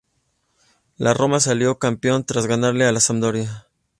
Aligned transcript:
La 0.97 1.13
Roma 1.13 1.39
salió 1.39 1.77
campeón 1.77 2.23
tras 2.25 2.47
ganarle 2.47 2.85
a 2.85 2.91
la 2.91 2.99
Sampdoria. 2.99 3.67